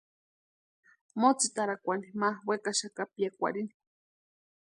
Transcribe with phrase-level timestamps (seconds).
[1.21, 3.73] Motsitarakwani ma wekaxaka piakwarhini.